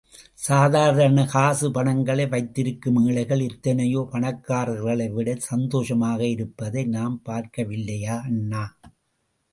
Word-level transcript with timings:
சாதாரண 0.37 1.25
காசு 1.25 1.67
பணங்களை 1.71 2.25
வைத்திருக்கும் 2.27 2.97
ஏழைகள், 3.03 3.43
எத்தனையோ 3.49 4.01
பணக்காரர்களை 4.13 5.07
விடச் 5.13 5.45
சந்தோஷமாக 5.49 6.19
இருப்பதை 6.27 6.85
நாம் 6.87 7.21
பார்க்கவில்லையா 7.29 8.17
அண்ணா! 8.29 8.65